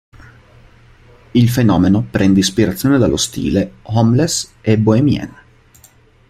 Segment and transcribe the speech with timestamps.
[1.33, 5.31] Il fenomeno prende ispirazione dallo stile homeless e bohémien.